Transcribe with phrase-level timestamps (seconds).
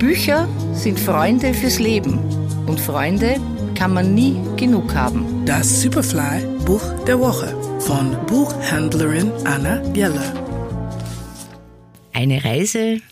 [0.00, 2.18] Bücher sind Freunde fürs Leben
[2.66, 3.36] und Freunde
[3.74, 5.44] kann man nie genug haben.
[5.44, 10.32] Das Superfly Buch der Woche von Buchhändlerin Anna Geller.
[12.14, 13.02] Eine Reise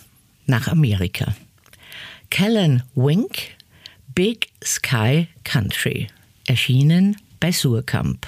[0.46, 1.36] nach Amerika.
[2.30, 3.36] Callan Wink,
[4.14, 6.06] Big Sky Country,
[6.46, 8.26] erschienen bei Surkamp.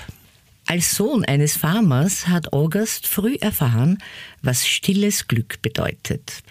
[0.66, 4.02] Als Sohn eines Farmers hat August früh erfahren,
[4.42, 6.42] was stilles Glück bedeutet.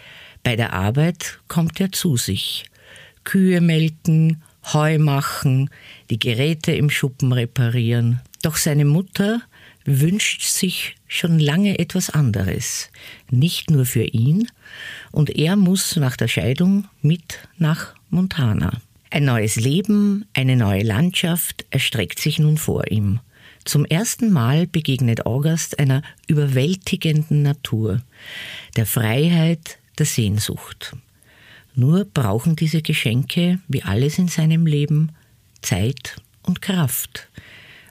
[0.43, 2.65] Bei der Arbeit kommt er zu sich.
[3.23, 4.41] Kühe melken,
[4.73, 5.69] Heu machen,
[6.09, 8.21] die Geräte im Schuppen reparieren.
[8.41, 9.41] Doch seine Mutter
[9.86, 12.89] wünscht sich schon lange etwas anderes.
[13.31, 14.47] Nicht nur für ihn.
[15.11, 18.79] Und er muss nach der Scheidung mit nach Montana.
[19.09, 23.19] Ein neues Leben, eine neue Landschaft erstreckt sich nun vor ihm.
[23.65, 28.01] Zum ersten Mal begegnet August einer überwältigenden Natur,
[28.78, 30.95] der Freiheit, der Sehnsucht.
[31.75, 35.11] Nur brauchen diese Geschenke, wie alles in seinem Leben,
[35.61, 37.30] Zeit und Kraft.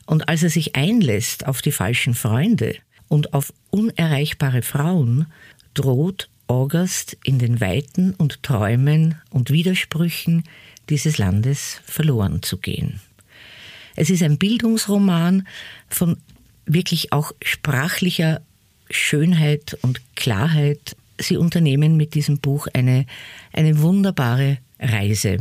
[0.07, 2.77] Und als er sich einlässt auf die falschen Freunde
[3.09, 5.27] und auf unerreichbare Frauen,
[5.75, 10.45] droht August in den Weiten und Träumen und Widersprüchen
[10.89, 13.01] dieses Landes verloren zu gehen.
[13.97, 15.47] Es ist ein Bildungsroman
[15.89, 16.17] von
[16.65, 18.41] wirklich auch sprachlicher
[18.91, 20.97] Schönheit und Klarheit.
[21.19, 23.07] Sie unternehmen mit diesem Buch eine,
[23.53, 25.39] eine wunderbare Reise.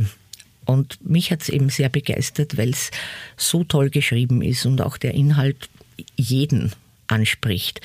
[0.64, 2.90] Und mich hat es eben sehr begeistert, weil es
[3.36, 5.70] so toll geschrieben ist und auch der Inhalt
[6.16, 6.72] jeden
[7.06, 7.80] anspricht.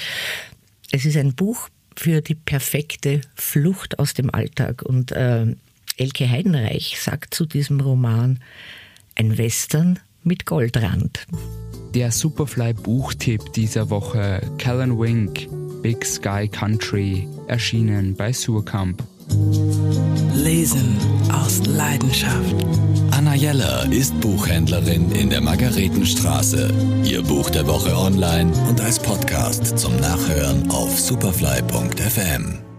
[0.91, 4.81] Es ist ein Buch für die perfekte Flucht aus dem Alltag.
[4.81, 5.45] Und äh,
[5.97, 8.39] Elke Heidenreich sagt zu diesem Roman,
[9.15, 11.25] ein Western mit Goldrand.
[11.93, 15.47] Der Superfly-Buchtipp dieser Woche, Callan Wink,
[15.83, 19.03] Big Sky Country, erschienen bei Surkamp.
[20.33, 20.97] Lesen
[21.31, 22.55] aus Leidenschaft.
[23.11, 26.73] Anna Jeller ist Buchhändlerin in der Margaretenstraße.
[27.03, 32.72] Ihr Buch der Woche online und als Podcast zum Nachhören auf superfly.fm.